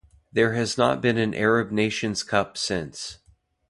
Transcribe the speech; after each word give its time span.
There 0.33 0.53
has 0.53 0.79
not 0.79 0.99
been 0.99 1.19
an 1.19 1.35
Arab 1.35 1.69
Nations 1.69 2.23
Cup 2.23 2.57
since. 2.57 3.19